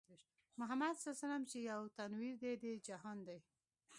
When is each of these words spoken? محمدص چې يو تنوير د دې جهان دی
محمدص 0.59 1.03
چې 1.49 1.57
يو 1.71 1.81
تنوير 1.97 2.35
د 2.43 2.45
دې 2.63 2.73
جهان 2.87 3.17
دی 3.27 3.39